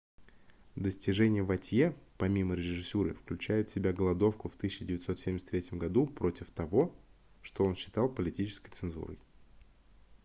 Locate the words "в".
3.69-3.71, 4.49-4.55